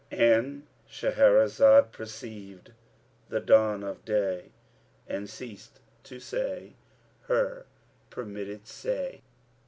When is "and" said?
0.09-0.63, 5.05-5.29